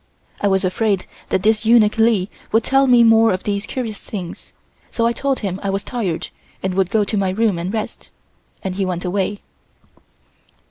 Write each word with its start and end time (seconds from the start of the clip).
I 0.41 0.47
was 0.47 0.65
afraid 0.65 1.05
that 1.29 1.43
this 1.43 1.63
eunuch 1.63 1.95
Li 1.99 2.27
would 2.51 2.63
tell 2.63 2.87
me 2.87 3.03
more 3.03 3.31
of 3.31 3.43
these 3.43 3.67
curious 3.67 3.99
things, 3.99 4.51
so 4.89 5.05
I 5.05 5.11
told 5.13 5.41
him 5.41 5.59
I 5.61 5.69
was 5.69 5.83
tired 5.83 6.29
and 6.63 6.73
would 6.73 6.89
go 6.89 7.03
to 7.03 7.17
my 7.17 7.29
room 7.29 7.59
and 7.59 7.71
rest, 7.71 8.09
and 8.63 8.73
he 8.73 8.83
went 8.83 9.05
away. 9.05 9.41